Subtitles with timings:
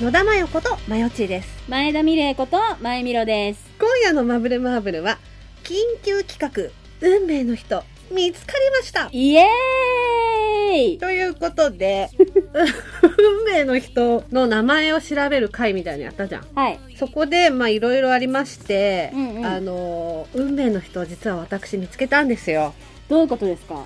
[0.00, 1.48] 野田真代ことまよちです。
[1.68, 3.68] 前田美玲こと前みろです。
[3.80, 5.18] 今夜のマブルマーブルは
[5.64, 5.74] 緊
[6.04, 9.08] 急企画運命の人見つかりました。
[9.10, 10.98] イエーイ！
[10.98, 12.10] ということで
[12.54, 16.46] 運命の人の名前を調べる回みたいなのやったじゃん。
[16.54, 16.78] はい。
[16.96, 19.46] そこでまあいろいろありまして、うんうん。
[19.46, 22.72] あの運命の人を実は私見つけたんですよ
[23.08, 23.84] どういうことですか？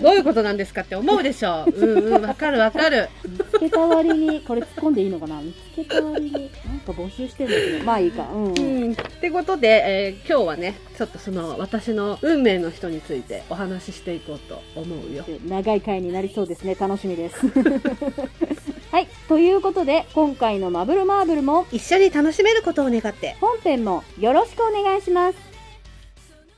[0.00, 5.40] どういうことなんですかって思うでしょうんうんわかるわかる見つけた割に、これ突っ込んでいいのかな？
[5.40, 8.28] 見つけた割に、なんか募集してるんだけど、まあいいか。
[8.32, 8.58] うん、うん。
[8.58, 16.74] うん、ってことで、えー今日はねちょっとその私の運命の人についてお話ししていこうと思うよで長い回になりそうですね。
[16.74, 17.36] 楽しみです。
[18.92, 19.08] はい。
[19.28, 25.38] ということで、今回のマブルマーブルも、一緒に楽しめることを願って本編もよろしくお願いします。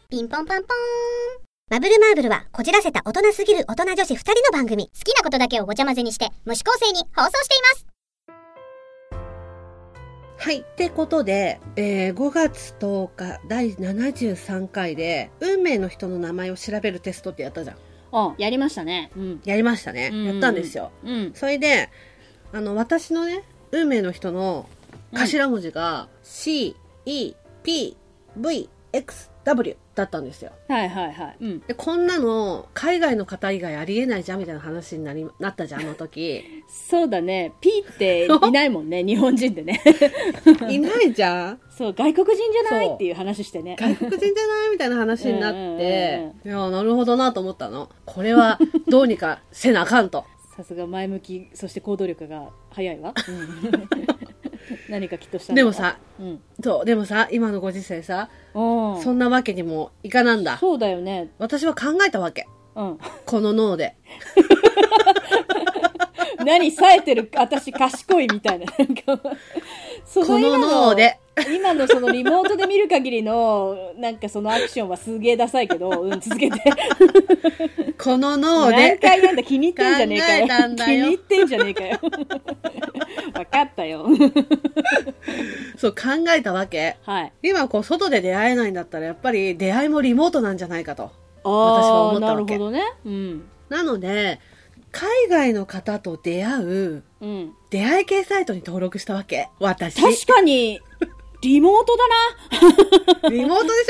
[0.08, 1.41] ピンポンパンポーン。
[1.72, 4.88] マブルマーブルは、こじらせた大人すぎる大人女子二人の番組。
[4.88, 7.86] 好きなことだけをごちゃ混ぜにして、無視構成に放送しています。
[10.36, 17.76] はいってことで、えー5月10日第73回で運命の人の名前を調べるテストってやったじゃん
[18.12, 19.10] あ、やりましたね。
[19.16, 19.40] うん。
[19.42, 21.32] やりましたね、うんやったんですようん。
[21.32, 21.88] それで
[22.52, 24.68] あの私のね運命の人の
[25.14, 26.08] 頭文字が
[28.92, 31.36] CEPVXW だったんですよはいはいはい。
[31.40, 31.60] うん。
[31.60, 37.52] でこんなの海外の方以外ありえないじゃんみたいな話になりなったじゃんあの時 そうだね。
[37.60, 39.80] P って いないもんね、日本人でね。
[40.70, 42.90] いないじゃんそう、外国人じゃない？
[42.94, 43.76] っていう話してね。
[43.78, 50.24] 外国人じゃないみたいな話になっていやなるほどなと思ったのこれはどうにかせなあかんと
[50.56, 53.12] さすが前向き、そして行動力が早いわ。
[53.28, 53.88] うん
[54.88, 56.40] 何かきっとしたんだでもさうん。
[56.62, 61.30] そうでもさ今のご時世さそんなわけにもいかなんだそうだよね。
[61.38, 62.98] 私は考えたわけうん。
[63.26, 63.96] この脳で
[66.44, 68.66] 何、冴えてる、私賢いみたいな。
[68.76, 69.36] なんか、
[70.04, 71.18] そこの今脳で。
[71.54, 76.60] 今のそのリモートで見る限りの、なんかそのアクションはすげえダサいけど、うん、続けて。
[77.98, 79.42] この脳何で回なんだ？
[79.42, 80.76] 気に入ってんじゃねえかよ。
[80.76, 82.00] 気に入ってんじゃねえかよ。
[83.34, 84.06] わかったよ。
[85.78, 86.00] そう考
[86.36, 87.32] えたわけはい。
[87.42, 91.12] 今こう外で出会えないんだったらやっぱり出会いもリモートなんじゃないかと
[91.44, 92.82] あ私は思あ、なったわけるほどね。
[93.04, 93.44] うん。
[93.68, 94.40] なので
[94.90, 97.52] 海外の方と出会ううん。
[97.70, 100.80] 出会い系サイトに登録したわけ私確かに、
[101.42, 103.88] リモートだリモートでし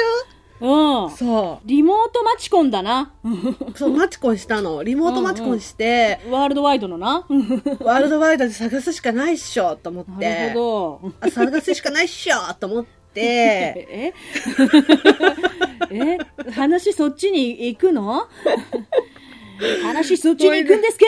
[0.61, 0.67] な。
[0.67, 1.05] うん。
[1.05, 1.11] ょ。
[1.11, 3.13] そリモートマチコンだな。
[3.25, 4.83] うそうマチコンしたの。
[4.83, 7.27] リモートマチコンして、ワールドワイドのな。
[7.81, 10.29] ワールドワイドで探すしかないっしょと思って。
[10.29, 11.13] なるほど。
[11.21, 12.93] あ探すしかないっしょと思って。
[13.13, 14.15] え？
[15.93, 16.19] え？
[16.53, 18.29] 話そっちに行くの？
[19.83, 21.05] 話そっちに行くんですか？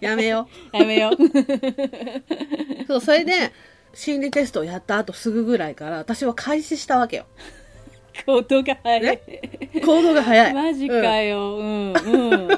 [0.00, 1.14] やめよやめよう。
[1.24, 2.86] う。
[2.86, 3.52] そうそれで
[3.94, 7.26] 心理テストをやった後すぐぐらいから私は開始したわけよ
[8.26, 9.00] 行動が早い。
[9.00, 9.20] ね？
[9.84, 11.56] 行動が早いマジかよ。
[11.56, 12.50] うん、うん、うん、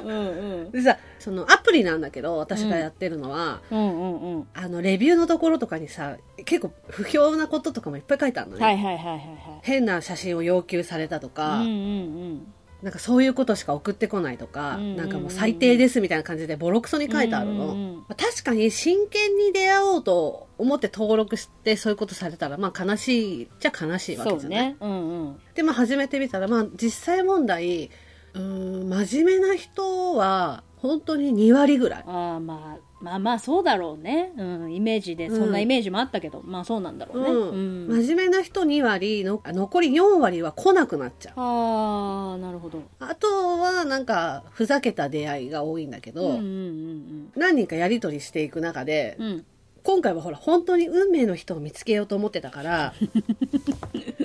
[0.65, 0.71] うん。
[0.73, 4.47] でさそのアプリなんだけど私がやってるのは、うん、うん、うん。
[4.53, 9.19] あのレビューのところとかにさ結構不評なこととかもいっぱい書いてあるのね、はいはいはいはい
[9.61, 11.67] 変な写真を要求されたとか、はい。
[11.67, 14.97] うん、うん、なんかそういうことしか送ってこないとか、うんうんうん。
[14.97, 17.95] なんかもう最低ですみたいな感じでボロクソに書いてあるの、うんうんうん。
[17.99, 24.75] まあ確かに真剣に出会おうと思って登録してそういうことされたらまあ悲しいじゃ悲しいわけじゃない、ね。
[24.81, 25.39] うん、うん。
[25.55, 27.89] でまあ始めてみたらまあ実際問題
[28.33, 32.03] うーん真面目な人は本当に2割ぐらい。
[32.05, 34.31] ああ、まあ、まあまあ、そうだろうね。
[34.37, 37.29] うん、イメージで、そんなイメージもあったけど、まあそうなんだろうね。
[37.29, 38.03] うんうん。
[38.05, 42.81] 真面目な人2割のあ残り4割は来なくなっちゃうああ、なるほど。
[42.99, 43.27] あと
[43.59, 49.25] はなんかふざけた出会いが多いんだけど、うん、うん、うん、何人かやり取りしていく中で、うん。
[49.25, 49.45] うん。
[49.83, 53.61] 今回はほら本当に運命の人を見つけようと思ってたからうん、うん、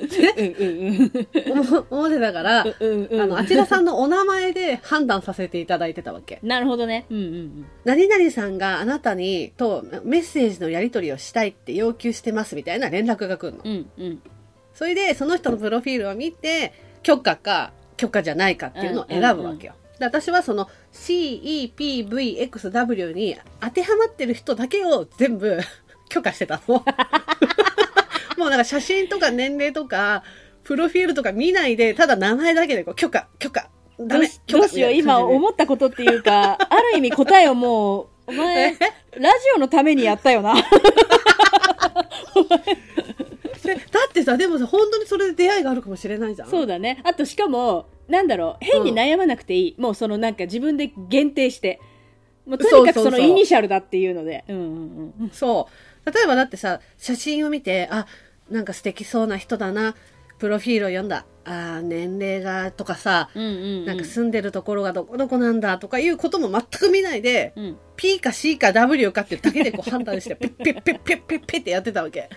[1.50, 3.20] 思思ってたから、うん、うん。
[3.20, 7.06] あのあちらさんのお名前で判断させていただいてたわけなるほどね。
[7.10, 13.90] うん、うん、何々さんがあなたにとメッセージのやり取りをしたいって要求してますみたいな連絡が来るのうん。
[13.99, 14.22] うん、うん。
[14.75, 16.72] それでその人のプロフィールを見て
[17.02, 25.58] 許可か許可じゃないかっていうのを選ぶわけよ、で私はその CEPVXW に当てはまってる人だけを全部
[26.08, 26.82] 許可してたの
[28.58, 30.22] か写真とか年齢とか
[30.64, 38.76] プロフィールとか見ないでただ名前だけでこう許可許可ダメどうしどうしよう、今思ったことっていうか、 ある意味答えをもう、お前、
[39.19, 40.55] ラジオのためにやったよな。
[43.64, 47.00] でだってさでもさ本当にそれで出会いがあるかもしれないじゃんそうだね。
[47.04, 49.75] あとしかも、なんだろう、変に悩まなくていい。
[49.78, 51.81] もうそのなんか自分で限定して。
[52.46, 54.44] もうとにかくそのイニシャルだっていうので。
[54.49, 55.31] うんうんうん。
[55.32, 55.69] そ
[56.06, 56.11] う。
[56.11, 58.06] 例えばだってさ、写真を見て、あ、
[58.50, 59.94] なんか素敵そうな人だな。
[60.38, 61.26] プロフィールを読んだ。
[61.44, 63.84] あー年齢がとかさ、うんうんうん。
[63.86, 67.78] なんか住んでるところがどこどこなんだとかいうことも全く見ないで、うん。
[67.96, 72.28] P か C か W かっていうだけでこう判断して、 ピッピッピッピッピッピッってやってたわけ。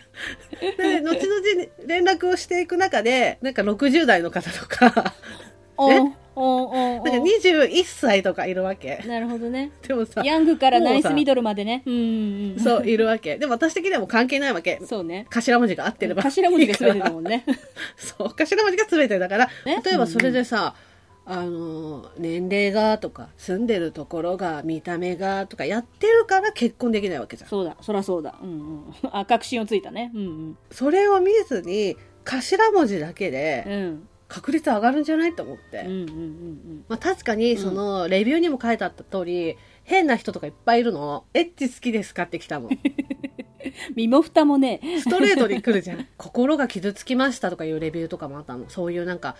[0.77, 5.13] で、後々に連絡をしていく中で、なんか60代の方とか、
[5.77, 5.99] おえ
[6.35, 9.03] おおおなんか21歳とかいるわけ。
[9.07, 9.71] なるほどね。
[9.85, 11.83] でもさ、ヤングからナイスミドルまでね。
[11.85, 12.59] うんうんうん。
[12.59, 13.37] そう、いるわけ。
[13.37, 14.79] でも私的にはもう関係ないわけ。
[14.85, 15.27] そうね。
[15.29, 16.23] 頭文字が合ってれば。
[16.23, 17.43] 頭文字が全てだもんね。
[17.97, 19.81] そう、頭文字が全てだから、ね？
[19.83, 20.75] 例えばそれでさ、
[21.25, 27.49] あの、年齢がとか、住んでるところが、見た目がとかやってるから結婚できないわけじゃん。
[27.49, 28.35] そうだ、そらそうだ。
[28.41, 28.93] うんうん。
[29.11, 30.11] あ、確信をついたね。
[30.15, 33.31] うんそれを見ずに、頭文字だけうん。
[33.31, 34.07] でうん。
[34.31, 35.79] 確率上がるんじゃないと思って。
[35.79, 41.25] うんうんうんまあ確かに、その、レビューにも書いてあった通り、変な人とかいっぱいいるの。
[41.33, 42.69] エッチ好きですかって来たの。
[42.69, 42.79] うん。
[43.95, 44.79] 身も蓋もね。
[44.99, 46.07] ストレートに来るじゃん。
[46.15, 48.69] 心が傷つきましたとかいうレビューとかもあったの。
[48.69, 49.35] そういうなんか、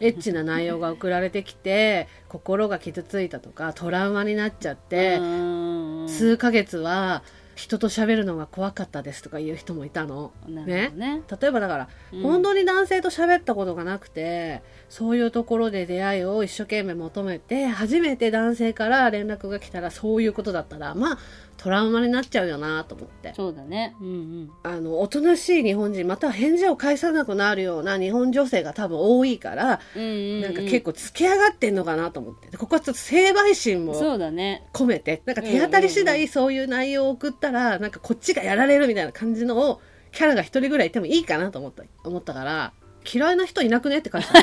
[0.00, 7.22] エッチな内容が送られてきて、心が傷ついたとか、トラウマになっちゃって、うん数ヶ月は
[7.54, 10.32] 人と喋るのが怖かったですとかいう人もいたの。
[10.46, 11.22] ねね。
[11.40, 21.18] 例えばだから、うん本当に男性と喋ったことがなくて、そういうところで出会いを一生懸命求めて、初めて男性から連絡が来たらそういうことだったら、まあ、
[21.64, 23.32] トラウマになっちゃうよなと思って。
[23.34, 23.96] そうだね。
[23.98, 24.50] うんうん。
[24.64, 30.40] あの、おとなしい日本人、または返事を返さなくなるような日本女性が多分多いから、うんうんうん。
[30.42, 32.50] なんか結構つけ上がってんのかなと思って。
[32.50, 34.68] でここはちょっと成敗心もそうだね。
[34.74, 39.80] 込めて、なんか手当たり次うんうん第そういう内容を送ったら、なんかこっちがやられるみたいな感じのを、
[40.12, 42.74] キャラが一人ぐらいいてもいいかなと思った、思ったから、
[43.10, 44.34] 嫌いな人いなくねって感じた。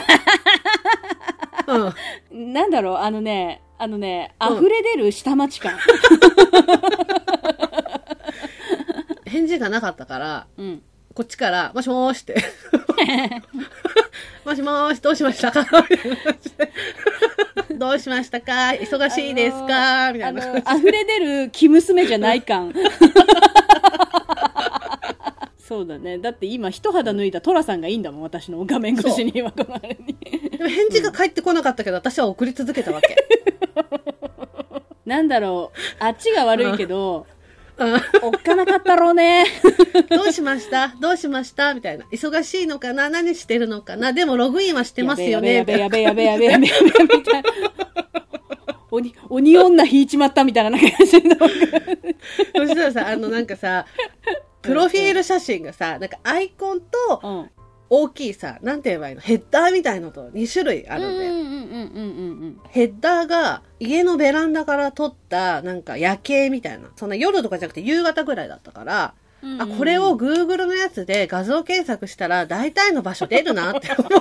[2.31, 2.51] うん。
[2.51, 5.75] なんだろう、あのね、あのね、うん溢れ出る下町感。
[9.25, 10.83] 返事がなかったから、うん。
[11.15, 12.35] こっちから、もしもーしって。
[14.45, 15.61] もしもーし、どうしましたか？
[15.89, 16.71] みたいな感じで
[17.75, 18.69] どうしましたか？
[18.79, 20.13] 忙しいですか？
[20.13, 22.71] みたあいなの、溢れ出る生娘じゃない感。
[25.57, 26.19] そうだね。
[26.19, 30.15] だって今、一肌脱いだトラさんがいいんだもん、私の画面越しには、このあれに。
[30.57, 33.15] でも返事が返ってこなかったけど、私は送り続けたわけ。
[35.05, 37.31] なんだろう、あっちが悪いけど、うん
[38.21, 39.45] おっかなかったろうね。
[40.09, 40.89] どうしました？
[41.01, 41.73] どうしました？
[41.73, 42.05] みたいな。
[42.11, 43.09] 忙しいのかな？
[43.09, 44.13] 何してるのかな？
[44.13, 47.49] でもログインはしてますよねやべやべやべやべやべやべやべみたいな。
[48.91, 51.35] 鬼、鬼女引いちまったみたいな感じの。
[52.55, 53.85] そしたらさ、あのなんかさ、
[54.61, 56.87] プロフィール写真がさ、なんかアイコンと
[57.23, 57.49] うん。
[57.93, 59.21] 大きいさ、なんて言えばいいの？
[59.21, 61.33] ヘッダーみたいのと2種類あるんだよ。
[62.69, 66.87] ヘッダーが家のベランダから撮ったなんか夜景みたいな。
[66.95, 69.61] そんな夜とかじゃなくて夕方ぐらいだったから、うん。
[69.61, 74.17] あ、これを Google のやつで画像検索したら大体の場所出るなって思って。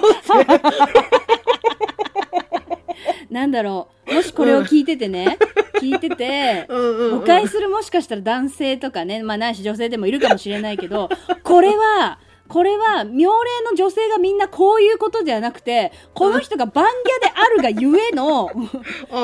[3.31, 4.15] なんだろう。
[4.15, 5.39] もしこれを聞いててね、
[5.81, 7.21] 聞いてて、うんうん、うん。
[7.21, 11.09] 誤解するもしかしたら男性とかね、まあないし女性でもいるかもしれないけど、
[11.45, 12.19] これは、
[12.51, 18.51] これは、妙齢の女性がみんなこういうことではなくて、この人がバンギャであるがゆえの、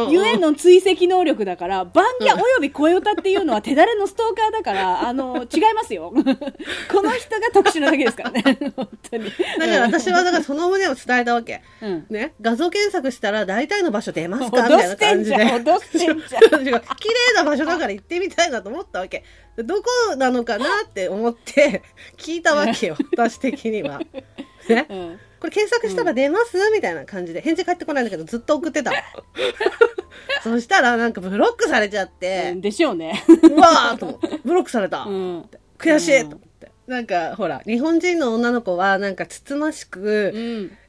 [0.08, 6.12] ゆえの追跡能力だから、バンギャおよび声歌っていうのは手だれのストーカーだから、あの、違いますよ。
[6.92, 8.42] この人が特殊なだけですからね。
[8.76, 9.32] 本当に。
[9.58, 11.62] だから私はだからその旨を伝えたわけ。
[11.82, 12.06] うん。
[12.08, 12.34] ね。
[12.40, 14.68] 画像検索したら大体の場所出ますか？
[14.68, 15.72] み脅たいなしてんじゃん、感じで。
[15.72, 16.82] 脅してんじゃん。
[16.96, 19.24] 綺麗な場所だから行ってみたいなと思ったわけ。
[19.64, 21.82] どこなのかなって思って
[22.18, 22.96] 聞いたわけよ。
[23.16, 24.00] 私的には。
[24.68, 24.86] ね？
[24.90, 25.18] うん。
[25.40, 26.56] これ検索したら出ます？
[26.70, 27.40] みたいな感じで。
[27.40, 28.92] 返事返ってこないんだけどずっと送ってた。
[30.42, 33.22] そしたらなんかブロックされちゃって、でしょうね。
[33.28, 34.40] うわーと思って。
[34.44, 35.02] ブロックされた。
[35.02, 35.44] うん。
[35.78, 36.70] 悔しいと思って。
[36.86, 40.32] なんかほら、日本人の女の子はなんかつつましく、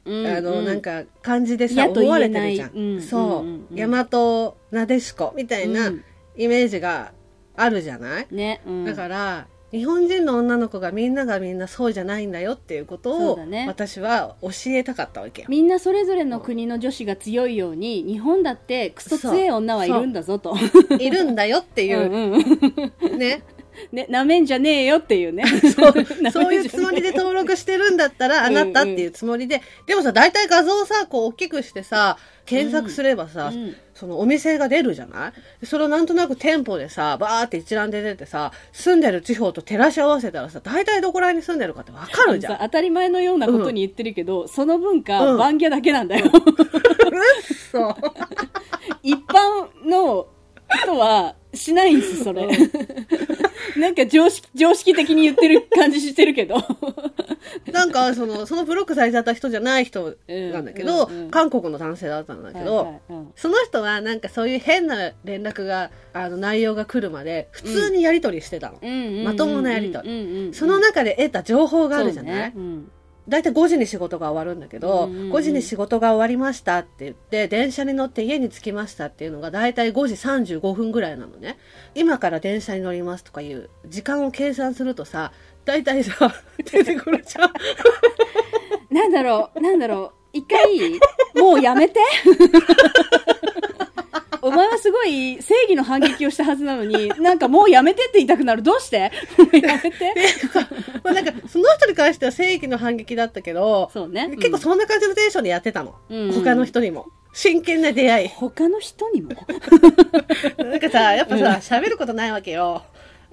[0.06, 0.26] うん。
[0.26, 2.70] あの、うなん、か感じでさ、思われてるじゃん。
[2.74, 6.04] うんそう、大和なでしこみたいなうん
[6.36, 7.12] イメージが
[7.58, 8.60] あるじゃない、ね。
[8.66, 8.84] うん。
[8.84, 15.48] だから、日本人の女の子がみんながみんなそうじゃないんだよっていうことを、ね私は教えたかったわけよ。
[15.50, 20.56] みんなそれぞれの国の女子が強いように、日本だってクソ強い女はいるんだぞと。
[20.98, 22.32] いるんだよっていうう、ん
[23.12, 23.18] うん。
[23.18, 23.42] ね。
[23.92, 25.44] ね、なめんじゃねえよっていうね。
[25.74, 25.94] そう、
[26.32, 35.32] そういうつもりで登録してるんだったら、あうんなたっていうつもりで、でもさ、大体画像をさ、こう大きくしてさ、検索すればさ、うんそのお店が出るじゃない？
[35.60, 42.52] でそれをなんとなく店舗でさ、バーって一覧で出てさ、住んでる地方と照らし合わせたらさ、大体どこら辺に住んでるかってわかるじゃん。
[42.52, 46.30] さ当たり前のようなことに言ってるけど、その文化、うんバンギャだけなんだよ。
[47.72, 47.94] そう。
[49.02, 50.28] 一般の
[50.84, 52.46] 人はしないんです、それ。
[53.78, 56.56] なんか常識、常識的に言ってる感じしてるけど。
[57.72, 61.30] なんか、その、そのブロックされちゃった人じゃない人なんだけど、うんうんうん。
[61.30, 63.32] 韓国の男性だったんだけど、はいはいうん。
[63.36, 68.78] その人はなんかそういう変な連絡が、あの内容が来るまで、普通にやり取りしてたの。
[68.82, 68.90] うん。
[68.90, 70.14] うんうんうんまともなやり取り。
[70.14, 72.68] うんうんうんその中で得た情報があるじゃない、そうね。
[72.68, 72.90] うん
[73.28, 80.14] だいたい5時に仕事が終わるんだけど、うんうんうん5時に仕事が終わりましたって言って、電車に乗って家に着きましたっていうのがだいたい5時
[80.56, 81.58] 35分ぐらいなのね。
[81.94, 85.32] 今から電車に乗りますとかいう時間を計算するとさ、
[85.64, 86.34] だいたいさ、
[86.72, 87.52] 出てくるじゃん。
[88.90, 90.18] なんだろう、なんだろう。
[90.32, 90.98] 一回、
[91.40, 92.00] もうやめて。
[95.08, 98.62] い正義の反撃をしたはずなのに、 なんかもうやめてって言いたくなる。
[98.62, 98.96] どうして？
[99.00, 99.10] や
[99.82, 100.14] めて？
[101.02, 104.28] まあなんか、その人に関しては正義の反撃だったけど、そうね。
[104.36, 105.94] 結構そんな感じのテンションでやってたの。
[106.08, 107.06] うん他の人にも。
[107.32, 108.28] 真剣な出会い。
[108.28, 109.30] 他の人にも？
[110.58, 112.82] なんかさ、やっぱさ、喋ることないわけよ。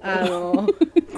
[0.00, 0.68] あの、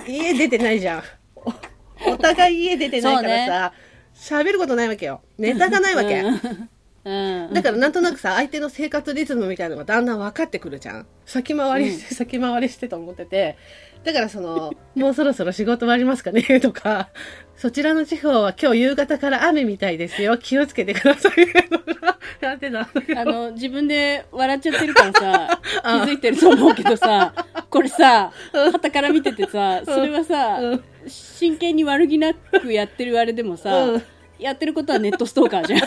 [0.07, 1.03] 家出てないじゃん。
[1.35, 3.73] おお互い家出てないからさ、
[4.15, 5.21] 喋、ることないわけよ。
[5.39, 6.21] ネタがないわけ。
[6.21, 6.69] うん。
[7.05, 11.07] だからなんとなくさ、相手の生活リズムみたいなのがだんだん分かってくるじゃん。
[11.25, 13.57] 先回りして、 先回りしてと思ってて。
[14.05, 16.61] だからその、もうそろそろ仕事終わりますかね？
[16.61, 17.09] とか、
[17.57, 20.37] そちらの地方は今日夕方から雨みたいですよ。
[20.39, 21.47] 気をつけてください。
[21.47, 25.61] ねとか、やってたんだけどあの、自分で笑っちゃってるからさ、
[26.07, 27.33] 気づいてると思うけどさ、
[27.71, 28.33] これさ、
[28.73, 30.85] 旗から見ててさ、それはさ、うん。
[31.09, 34.03] 真剣に悪気なくやってるあれでもさ、うん
[34.39, 35.81] やってることはネットストーカーじゃん。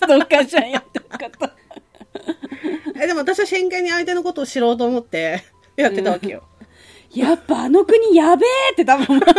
[0.00, 1.52] トーカーじゃん、やってること。
[3.00, 5.42] え、でも私は真剣に相手のことを知ろうと思って
[5.76, 6.44] やってたわけよ。
[7.14, 9.20] やっぱあの国やべえって多分。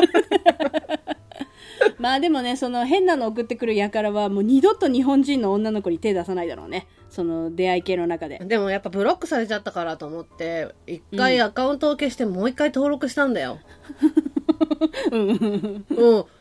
[2.00, 6.88] まあでもね、その変なの送ってくる輩はもう二度と日本人の女の子に手出さないだろうね。
[7.10, 8.40] その出会い系の中で。
[8.40, 13.60] でもやっぱブロックされちゃったからと思って、一回アカウントを消してもう一回登録したんだよ。
[14.02, 14.14] うん。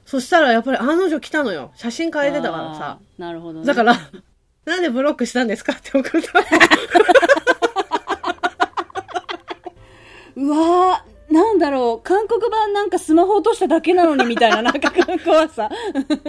[0.05, 1.73] そしたらやっぱり案の定来たのよ。
[1.75, 2.99] 写真変えてたからさ。
[3.19, 3.67] なるほどね。
[3.67, 3.97] だから、
[4.65, 6.47] なんでブロックしたんですかって送ったの。
[10.49, 14.93] うわー、なんだろう、韓国版なんかスマホ落としただけなのにみたいな、なんか
[15.25, 15.71] 怖さ。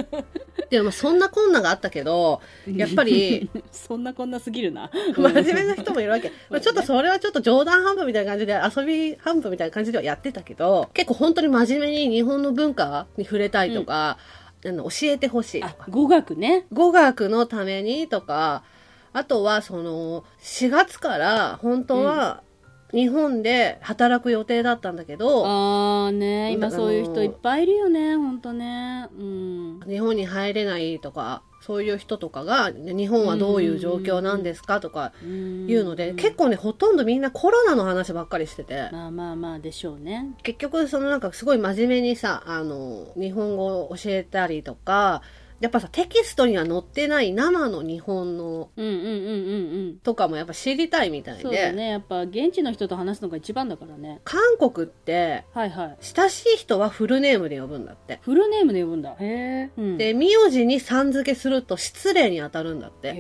[0.70, 4.90] でもそんなこんながあったけど、やっぱり、 そんなこんなすぎるな。
[5.16, 6.32] 真面目な人もいるわけ。
[6.50, 14.18] まあちょっとそれはちょっと冗談半分みたいな感じで、遊び半分みたいな感じではやってたけど、結構本当に真面目に日本の文化に触れたいとか、
[14.66, 16.66] あの教えてほしいとあか、、語学ね。
[16.72, 18.64] 語学のためにとか、
[19.12, 22.42] あとはその、4月から本当は
[22.94, 29.08] 日本で働く予定だったんだけど、あーね、今そういう人いっぱいいるよね、ほんとね。
[29.18, 29.80] うん。
[29.88, 40.36] 日本に入れないとか、そういう人とかが、日本はどういう状況なんですかとかうんいうので、結構ね、ほとんどみんなコロナの話ばっかりしてて、まあまあまあでしょうね。
[40.44, 45.24] 結局そのなんかすごい真面目にさ、あの、日本語を教えたりとか、
[45.60, 49.98] やっぱさ、テキストには載ってない生の日本のうんうんうんうんうん。
[50.04, 51.90] とかもやっぱ知りたいみたいで、そうだね。
[51.90, 54.22] やっぱ現地の人と話すのが一番だからね。
[54.24, 55.98] 韓国って、はいはい。
[56.02, 58.20] 親しい人はフルネームで呼ぶんだって。
[58.24, 59.12] フルネームで呼ぶんだ。
[59.12, 59.70] へえ。
[59.78, 63.10] うん、で、名字にさん付けすると失礼に当たるんだって。
[63.10, 63.14] へ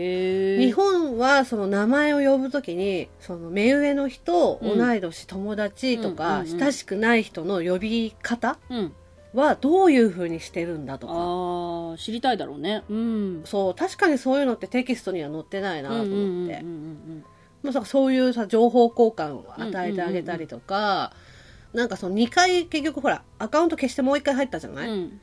[0.60, 0.66] え。
[0.66, 8.94] 日本はその名前を呼ぶときに、その目上の人、うん同い年、友達とうんか、うんうん親しくない人の呼び方うん。
[9.34, 11.13] はどういう風にしてるんだとか。
[11.16, 12.84] ああ、知りたいだろうね。
[12.90, 13.42] うん。
[13.46, 16.63] そう、確かにそういうのってテキストには載ってないなと思って。
[17.86, 21.13] そういうさ、情報交換を与えてあげたりとか、
[21.74, 24.94] なんかその2回結局ほら、アカウント消してもう1回入ったじゃない、うん。
[24.94, 25.22] うん。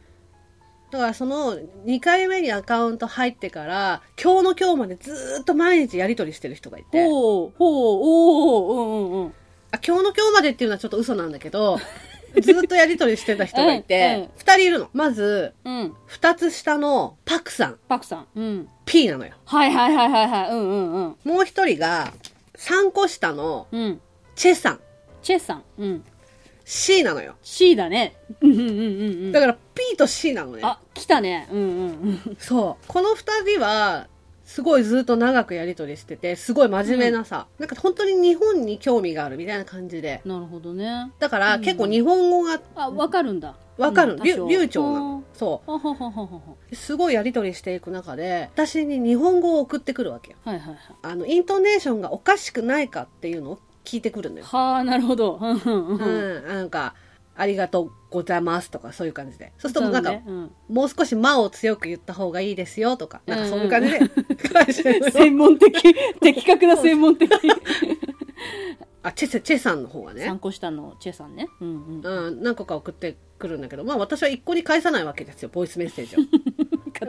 [0.91, 9.33] だからその2回目にアカウント入ってから、今日の今日までずーっと毎日やり取りしてる人がいて、ほう、ほう、おお、うんうんうん。
[9.71, 11.79] あ今日の今日までっていうのはちょっと嘘なんだけど、
[12.41, 14.89] ずっとやり取りしてた人がいて、2人いるの。
[14.93, 15.95] まず、うん。
[16.09, 18.27] 2つ下のパクさん、パクさん。
[18.35, 18.69] うん。
[18.85, 19.33] P なのよ。
[19.45, 20.51] はいはいはいはいはい。
[20.51, 21.03] うんうんうん。
[21.03, 22.13] もう1人が、
[22.57, 24.01] 3個下のうん。
[24.35, 24.81] チェさん、
[25.23, 25.63] チェさん。
[25.79, 26.05] うん。
[26.65, 27.35] C なのよ。
[27.43, 28.15] C だね。
[28.41, 28.83] うんうんうんうんう
[29.29, 29.33] ん。
[29.33, 30.61] だから P と C なのね。
[30.63, 31.49] あ、来たね。
[31.51, 32.37] うんうんうん。
[32.39, 32.85] そう。
[32.87, 34.07] この二人は、
[34.51, 40.23] すごいずっと長くやりとりしてて、すごい真面目なさ、なんか本当に日本に興味があるみたいな感じで。
[40.25, 41.13] なるほどね。
[41.21, 43.55] だから、結構日本語があ、わかるんだ。
[43.79, 45.23] わかる、流う流暢なの。
[45.35, 45.63] そ。
[46.71, 46.75] う。
[46.75, 50.37] すごいやりとりしていく中で、私に日本語を送ってくるわけよ。
[50.45, 50.79] はいはいはい。
[51.01, 54.47] あの、イントネーションがおかしくないかっていうのを聞いてくるんだよ。
[54.49, 55.39] はあ、なるほど。
[55.41, 56.45] うんうんううん。
[56.45, 56.97] ん、なんか、
[57.37, 59.53] ありがとうございますとかそういう感じで。
[59.59, 63.91] そうするとなんか、ねうんもう少し間を強く言った方がいいですよとか、なんかそういう感じ
[64.83, 67.31] で 専門的、的確な専門的。
[69.03, 70.39] あ、チェセ、チェさんの方がね参。
[70.39, 71.49] 考したの、チェさんね。
[71.61, 72.27] うんうん。
[72.27, 76.19] うん、何個か送ってくるんだけど、まあ私は一個に返さないわけですよ、ボイスメッセージを。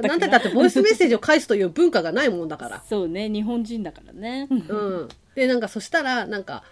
[0.01, 2.81] なんでだってボイスメッセージを返すという文化がないもんだから。
[2.87, 4.47] そうね、日本人だからね。
[4.49, 5.09] うん。
[5.35, 6.63] で、なんかそしたら、なんか、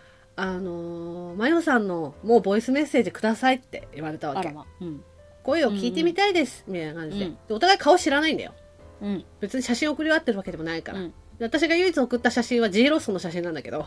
[0.41, 4.49] あのー、マヨさんのもうボイスメッセージくださいって言われたわけ。
[4.51, 4.65] ま。
[4.79, 5.03] うん。
[5.43, 7.53] 声を聞いてみたいです、みたいな感じで,、うんで。
[7.53, 8.53] お互い顔知らないんだよ。
[9.01, 9.25] うん。
[9.41, 10.99] 別に写真送り合ってるわけでもないから。
[11.41, 13.85] 私が唯一送った写真は G ロストの写真なんだけど。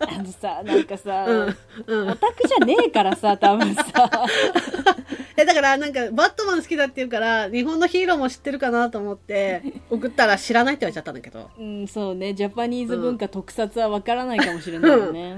[0.00, 2.14] あのさ、なんかさ、オ。
[2.14, 3.84] タクじゃねえからさ、多分さ。
[5.40, 11.48] え、だからなんか、バットマン好きだって言うから、日本のヒーローも知ってるかなと思って、 送ったら知らないって言われちゃったんだけど。
[11.58, 15.36] うん、そうね、ジャパニーズ文化特撮はわからないかもしれないよね。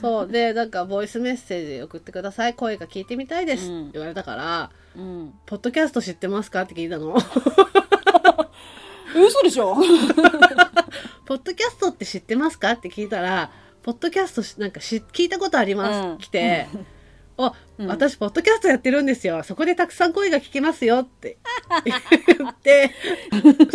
[0.00, 0.28] そう。
[0.28, 2.54] で、なんか、ボイスメッセージ送ってください。
[2.54, 3.70] 声が聞いてみたいです。
[3.70, 5.34] うんって言われたから、うん。
[5.46, 7.16] ポッドキャスト知ってますかって聞いたの。
[9.16, 9.76] 嘘でしょ？
[11.26, 12.72] ポッドキャストって知ってますか？
[12.72, 13.50] って聞いたら、
[13.82, 16.06] ポッドキャストしなんかし聞いたことあります？
[16.08, 16.66] うん来て、
[17.36, 19.42] あ、うん私、ポッドキャストやってるんですよ。
[19.42, 21.38] そこでたくさん声が聞けますよって
[22.38, 22.90] 言って、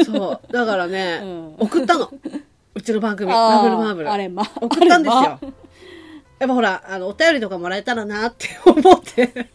[0.03, 0.53] そう。
[0.53, 2.11] だからね、うん送ったの。
[2.75, 4.11] うちの番組、マブルマーブル。
[4.11, 4.43] あれま。
[4.61, 5.39] 送ったんですよ。
[6.39, 9.49] やっぱほら、あの、お便りとかもらえたらなって思って。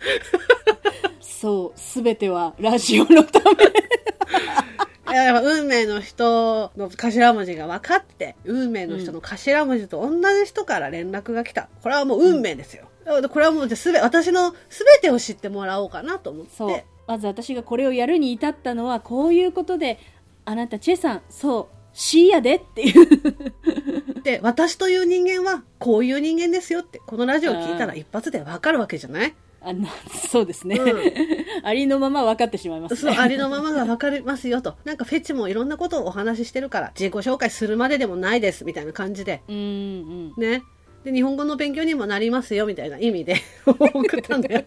[1.20, 3.56] そう、すべてはラジオのため。
[5.14, 11.68] いややっぱ運命の人の頭文字が分かって、運命の人の頭文字と同じ人から連絡が来た。
[11.84, 12.88] これはもう運命ですよ。
[13.04, 16.84] だからこれはもうじゃあすべ、私のすべてを知ってもらおうかなと思って。
[17.06, 20.00] まず私がこれをやるに至ったのは、こういうことで、
[20.46, 24.20] あなた、チェさん、そう、C やでっていう。
[24.24, 29.34] で、私という人間はこういう人間ですよって、このラジオを聞いたら一発で分かるわけじゃない？
[29.64, 29.88] あの、
[30.30, 30.76] そうですね。
[30.76, 30.86] う
[31.66, 33.16] ありのまま分かってしまいますそう、ね。
[33.18, 34.74] ありのままが分かりますよと。
[34.84, 39.42] なんかフェチもいろんなことをお話ししてるから、自己紹介するまででもないです、みたいな感じで。
[39.48, 40.32] うんうん。
[40.36, 40.62] ね。
[41.04, 44.64] で、日本語の勉強にもなりますよ、みたいな意味で送ったんだよ。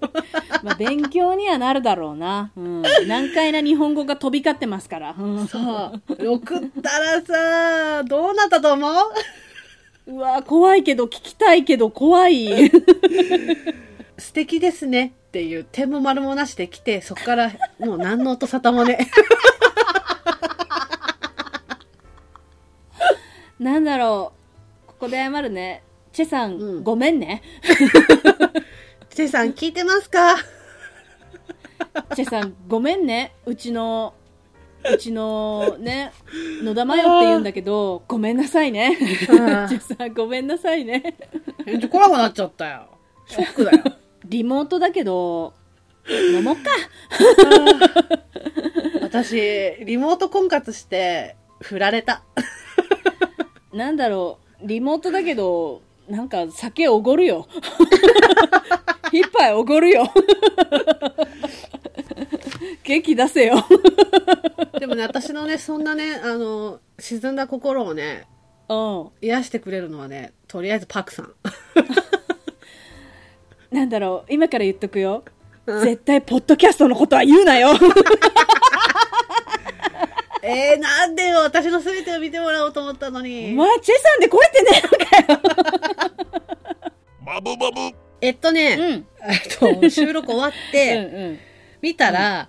[0.62, 2.52] まあ、勉強にはなるだろうな。
[2.56, 2.82] うん。
[3.08, 5.16] 難解な日本語が飛び交ってますから。
[5.18, 6.02] うんそう。
[6.30, 8.88] 送ったらさ、どうなったと思
[10.08, 10.14] う？
[10.14, 12.72] うわ怖いけど、聞きたいけど、怖い。
[14.18, 19.08] 素敵ですねっていう点も丸もなしで来て、そこから もう何の音沙汰もね。
[23.60, 24.34] なんだろ
[24.86, 24.88] う。
[24.88, 25.84] ここで謝るね。
[26.14, 27.42] チェさん、うんごめんね。
[29.10, 30.36] チェさん聞いてますか？
[32.16, 33.34] チェさん、ごめんね。
[33.46, 34.14] うちの、
[34.92, 36.12] うちのね、
[36.64, 38.96] 野田真代って言うんだけど、ごめんなさいね。
[38.98, 41.16] チあェさん、ごめんなさいね。
[41.66, 42.88] 返事来なくなっちゃったよ。
[43.28, 43.84] ショックだよ。
[44.30, 45.54] リモートだけど、
[46.10, 46.70] 飲もっか。
[49.02, 49.38] 私、
[49.86, 52.24] リモート婚活して、振られた。
[53.74, 57.48] なんだろう、リモートだけど、なんか酒おごるよ。
[59.14, 60.12] 一杯おごるよ。
[62.84, 63.66] 元気出せよ。
[64.80, 68.28] でもね、私のね、そんなね、あの、沈んだ心をね、
[68.70, 69.10] うん。
[69.22, 71.32] 癒してくれるのはね、とりあえずパクさん。
[73.72, 75.24] なんだろう、今から言っとくよ。
[75.66, 77.70] 絶対、ポッドキャストのことは言うなよ。
[80.44, 83.54] えー、なんでよ、私の全てを見てもらおうと思ったのおに。
[83.54, 84.82] 前、チェさんでこれってね
[88.22, 89.06] えっとね、うん。
[89.30, 91.02] えっと、収録終わっうんて、う
[91.34, 91.40] ん。
[91.82, 92.48] 見たら、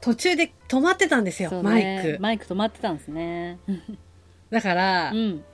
[0.00, 2.22] 途中で止まってたんですよ、そうマイねク。
[2.22, 3.58] マイク止まってたんですね。
[4.50, 5.44] だから、うん。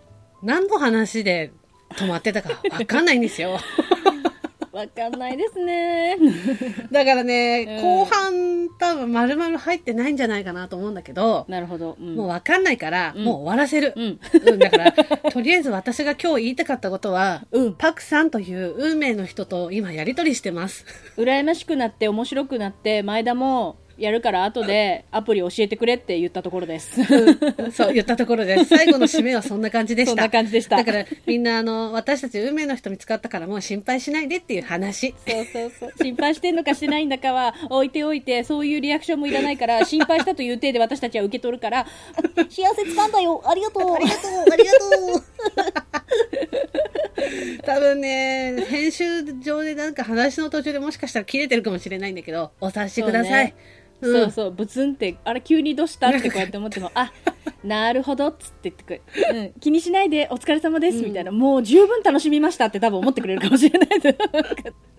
[0.42, 1.50] 何の話で
[1.96, 3.58] 止まってたかわかんないんですよ。
[4.72, 6.16] わかんないですね。
[6.92, 11.96] だからね、うん後半多分丸々入ってないんじゃないかなと思うんだけど、なるほど。
[12.00, 13.92] うんもうわかんないから、うんもう終わらせる。
[13.96, 14.20] うん。
[14.46, 14.92] うん、だから、
[15.30, 17.74] とりあえず私が今日言いたかったことは、うん。
[17.74, 20.84] パクさんという運命の人と今やりとりしてます。
[21.16, 27.04] 羨ましくなって面白くなって前田もやるから後でアプリ教えてくれって言ったところです。
[27.72, 30.10] そう言ったところで、 最後の締めはそんな感じでした。
[30.12, 35.14] そんな感じでしただからみんなあの、私たち運命の人見つかったからもう心配しないでっていう話。
[35.26, 35.92] そうそうそう。
[36.02, 41.86] 心配してんのかしてないんだかは置いておいて、そういうリアクションもいらないから、心配したという体で私たちは受け取るから、
[42.48, 44.78] 幸せつかんだよありがとうありがとう、ありがと
[45.18, 46.00] う。
[47.64, 53.54] 多分ね、編集上でなんか話の途中でもしかしたら切れてるかもしれないんだけど、お察しください。
[54.02, 57.12] そうそうそう、ブツンって、あれ急にどうしたってこうやって思っても、 あ、
[57.62, 59.02] なるほどっつって言ってくる。
[59.38, 61.30] うん、気にしないでお疲れ様です、みたいな。
[61.30, 64.18] もう十分楽しみましたって多分思ってくれるかもしれないです。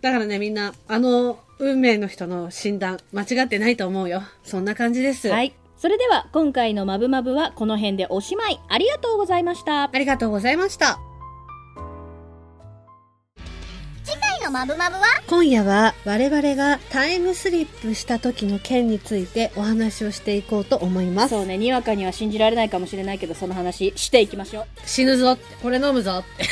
[0.01, 4.23] だからね、みんな、あの、運命の人の診断、間違ってないと思うよ。
[4.43, 5.29] そんな感じです。
[5.29, 5.53] はい。
[5.77, 8.59] それでは、今回のまぶまぶはこの辺でおしまい。
[8.67, 9.89] ありがとうございました。
[9.91, 11.10] ありがとうございました。
[14.43, 15.03] のマブマブは？
[15.27, 21.29] 今夜は我々がタイムスリップした時の件についてお話をしていこうと思います。
[21.29, 26.45] そうね、にわかには信じられないかもしれないけど、その話していきましょ死ぬぞって、これ飲むぞって。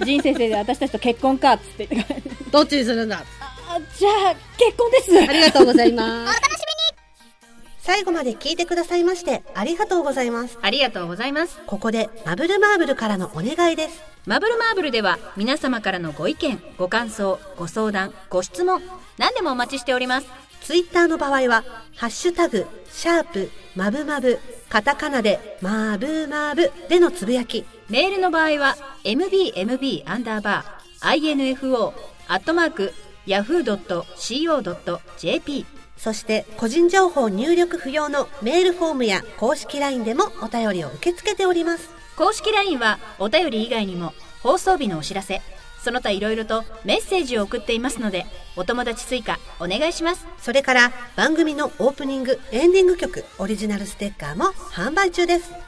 [0.00, 0.04] う。
[0.04, 1.88] 人生生で私たちと結婚かっつって。
[2.50, 3.24] どっちにするんだ？
[3.68, 6.40] あ、じゃあ、結婚ですありがとうございます。
[7.88, 10.58] 最後まで聞いてくださいましてありがとうございます。
[10.60, 11.58] ありがとうございます。
[11.66, 14.02] ここでマブルマーブルからのお願いです。
[14.26, 18.82] マブルマーブルでは皆様からのご意見、ご感想、ご相談、ご質問、
[19.16, 20.26] 何でもお待ちしております。
[20.60, 21.64] ツイッターの場合は、
[21.96, 31.94] ハッシュタグ、シャープ、マブマブ、カタカナで、マーブマーブでのつぶやき、メールの場合は mbmb アンダーバー info
[32.28, 32.92] アットマーク
[33.26, 33.78] yahoo.co.jp
[35.98, 41.90] そして個人情報入力不要のメールフォームや公式 LINE でもお便りを受け付けております。
[42.16, 45.42] 公式 LINE はお便り以外にも放送日のお知らせ、
[45.82, 50.26] その他いろいろとメッセージを送っていますので、お友達追加お願いします。
[50.40, 55.67] それから番組のオープニング、エンディング曲、オリジナルステッカーも販売中です。